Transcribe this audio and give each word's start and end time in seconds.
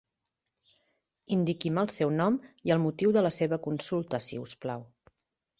Indiqui'm 1.35 1.77
el 1.83 1.91
seu 1.97 2.13
nom 2.21 2.39
i 2.71 2.75
el 2.77 2.83
motiu 2.89 3.15
de 3.19 3.23
la 3.27 3.33
seva 3.39 3.63
consulta, 3.69 4.25
si 4.31 4.45
us 4.49 4.57
plau. 4.65 4.87